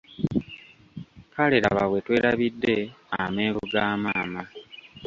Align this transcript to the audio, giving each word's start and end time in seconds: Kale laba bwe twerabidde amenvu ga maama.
Kale 1.33 1.57
laba 1.63 1.83
bwe 1.89 1.99
twerabidde 2.05 2.75
amenvu 3.21 3.61
ga 3.71 3.85
maama. 4.03 4.43